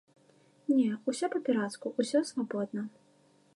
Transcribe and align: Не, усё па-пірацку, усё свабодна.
Не, 0.77 0.87
усё 1.11 1.29
па-пірацку, 1.35 1.93
усё 2.05 2.19
свабодна. 2.33 2.81